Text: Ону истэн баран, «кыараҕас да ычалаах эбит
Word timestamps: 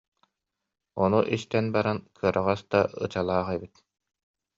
Ону 1.03 1.21
истэн 1.35 1.65
баран, 1.75 1.99
«кыараҕас 2.17 2.61
да 2.71 2.79
ычалаах 3.03 3.47
эбит 3.55 3.73